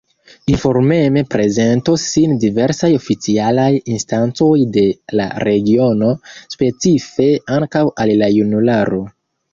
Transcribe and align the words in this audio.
Informeme 0.51 1.21
prezentos 1.33 2.05
sin 2.13 2.33
diversaj 2.45 2.89
oficialaj 3.01 3.69
instancoj 3.97 4.49
de 4.79 4.87
la 5.21 5.29
regiono, 5.47 6.11
specife 6.57 7.31
ankaŭ 7.59 7.85
al 8.07 8.17
la 8.23 8.33
junularo. 8.39 9.05